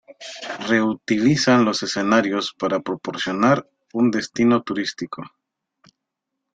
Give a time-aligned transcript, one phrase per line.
[0.67, 5.21] Reutilizan los escenarios para promocionar un destino turístico.